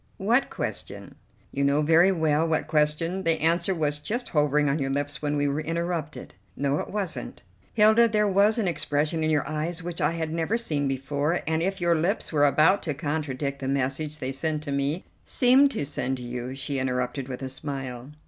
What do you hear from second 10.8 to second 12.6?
before, and if your lips were